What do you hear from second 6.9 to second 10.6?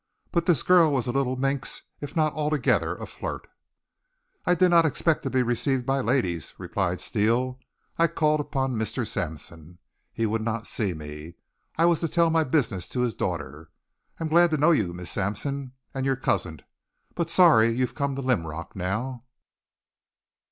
Steele. "I called upon Mr. Sampson. He would